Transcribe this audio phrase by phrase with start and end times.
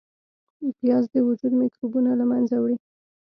[0.79, 2.77] پیاز د وجود میکروبونه له منځه وړي